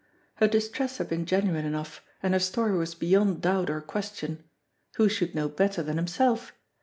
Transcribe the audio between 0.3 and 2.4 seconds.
Her distress had been genuine enough, and her